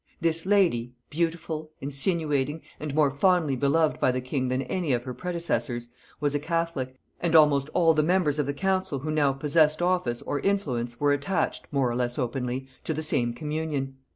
[0.19, 5.13] This lady, beautiful, insinuating, and more fondly beloved by the king than any of her
[5.13, 5.89] predecessors,
[6.19, 10.23] was a catholic, and almost all the members of the council who now possessed office
[10.23, 13.97] or influence were attached, more or less openly, to the same communion.